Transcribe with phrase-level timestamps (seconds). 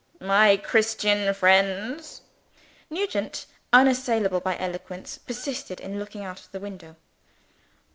[0.19, 2.21] "My Christian friends"
[2.89, 6.95] Nugent, unassailable by eloquence, persisted in looking out of the window.